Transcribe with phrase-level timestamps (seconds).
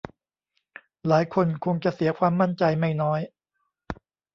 [1.07, 3.21] หลายคนคงจะเสียความมั่นใจไม่น้อย